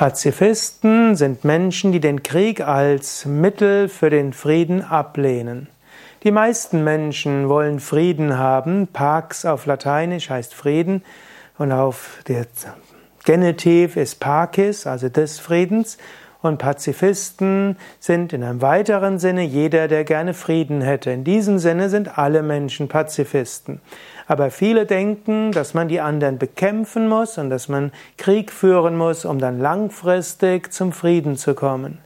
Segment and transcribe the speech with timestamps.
[0.00, 5.68] Pazifisten sind Menschen, die den Krieg als Mittel für den Frieden ablehnen.
[6.24, 8.86] Die meisten Menschen wollen Frieden haben.
[8.86, 11.04] Pax auf Lateinisch heißt Frieden
[11.58, 12.46] und auf der
[13.26, 15.98] Genitiv ist Pacis, also des Friedens.
[16.42, 21.10] Und Pazifisten sind in einem weiteren Sinne jeder, der gerne Frieden hätte.
[21.10, 23.80] In diesem Sinne sind alle Menschen Pazifisten.
[24.26, 29.24] Aber viele denken, dass man die anderen bekämpfen muss und dass man Krieg führen muss,
[29.24, 31.98] um dann langfristig zum Frieden zu kommen.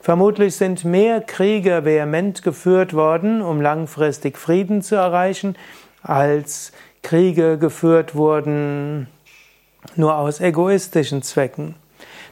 [0.00, 5.56] Vermutlich sind mehr Kriege vehement geführt worden, um langfristig Frieden zu erreichen,
[6.02, 9.08] als Kriege geführt wurden
[9.96, 11.74] nur aus egoistischen Zwecken.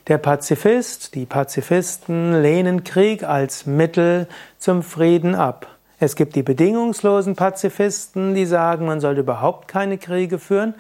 [0.07, 4.27] Der Pazifist, die Pazifisten lehnen Krieg als Mittel
[4.59, 5.67] zum Frieden ab.
[6.01, 10.75] Es gibt die bedingungslosen Pazifisten, die sagen, man sollte überhaupt keine Kriege führen.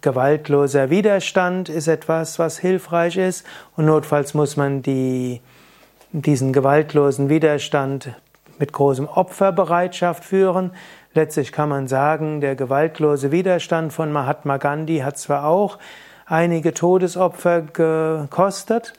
[0.00, 3.44] Gewaltloser Widerstand ist etwas, was hilfreich ist
[3.76, 5.40] und notfalls muss man die,
[6.12, 8.10] diesen gewaltlosen Widerstand
[8.58, 10.72] mit großem Opferbereitschaft führen.
[11.12, 15.78] Letztlich kann man sagen, der gewaltlose Widerstand von Mahatma Gandhi hat zwar auch
[16.26, 18.94] einige Todesopfer gekostet,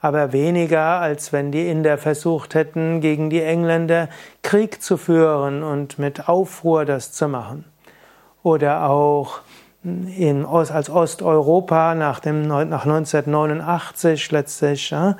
[0.00, 4.08] aber weniger, als wenn die Inder versucht hätten, gegen die Engländer
[4.42, 7.64] Krieg zu führen und mit Aufruhr das zu machen.
[8.42, 9.40] Oder auch
[9.82, 15.16] in, als Osteuropa nach, dem, nach 1989 letztlich ja,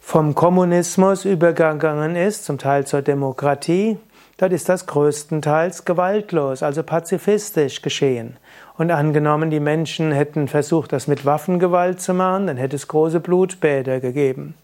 [0.00, 3.98] vom Kommunismus übergegangen ist, zum Teil zur Demokratie,
[4.38, 8.36] Dort ist das größtenteils gewaltlos, also pazifistisch geschehen.
[8.76, 13.18] Und angenommen, die Menschen hätten versucht, das mit Waffengewalt zu machen, dann hätte es große
[13.18, 14.54] Blutbäder gegeben.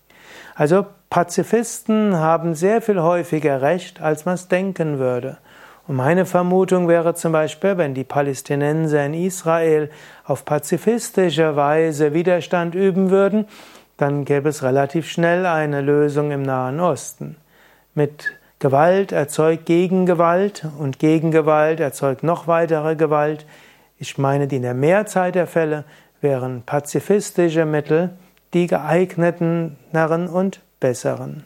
[0.54, 5.38] Also Pazifisten haben sehr viel häufiger Recht, als man es denken würde.
[5.88, 9.90] Und meine Vermutung wäre zum Beispiel, wenn die Palästinenser in Israel
[10.24, 13.46] auf pazifistische Weise Widerstand üben würden,
[13.96, 17.36] dann gäbe es relativ schnell eine Lösung im Nahen Osten.
[17.94, 18.32] Mit
[18.64, 23.44] Gewalt erzeugt Gegengewalt und Gegengewalt erzeugt noch weitere Gewalt.
[23.98, 25.84] Ich meine, die in der Mehrzahl der Fälle
[26.22, 28.16] wären pazifistische Mittel
[28.54, 29.76] die geeigneten
[30.28, 31.44] und besseren.